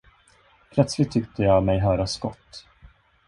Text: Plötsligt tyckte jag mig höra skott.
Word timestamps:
Plötsligt 0.71 1.11
tyckte 1.11 1.43
jag 1.43 1.63
mig 1.63 1.79
höra 1.79 2.07
skott. 2.07 2.65